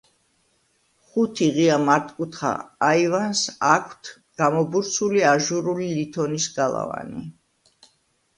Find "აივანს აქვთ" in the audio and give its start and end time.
2.87-4.09